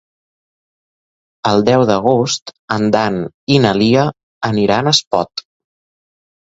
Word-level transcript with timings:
El 1.49 1.61
deu 1.67 1.85
d'agost 1.91 2.55
en 2.79 2.89
Dan 2.97 3.23
i 3.59 3.63
na 3.69 3.77
Lia 3.83 4.09
aniran 4.53 4.87
a 4.95 4.99
Espot. 4.99 5.49